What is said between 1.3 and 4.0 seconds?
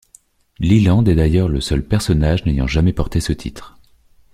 le seul personnage ayant jamais porté ce titre.